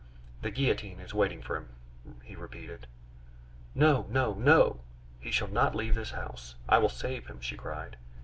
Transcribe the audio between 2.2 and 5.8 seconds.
he repeated. "No, no, no! He shall not